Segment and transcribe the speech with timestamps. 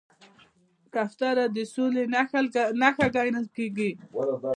[0.93, 2.03] کوتره د سولې
[2.81, 3.91] نښه ګڼل کېږي.